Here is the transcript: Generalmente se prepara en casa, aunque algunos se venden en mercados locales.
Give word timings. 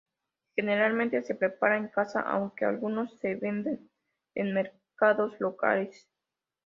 Generalmente 0.55 1.21
se 1.21 1.35
prepara 1.35 1.77
en 1.77 1.87
casa, 1.89 2.21
aunque 2.21 2.65
algunos 2.65 3.19
se 3.19 3.35
venden 3.35 3.87
en 4.33 4.51
mercados 4.51 5.39
locales. 5.39 6.07